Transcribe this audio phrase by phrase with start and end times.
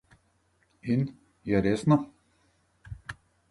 [0.93, 1.03] In,
[1.51, 1.99] je resno?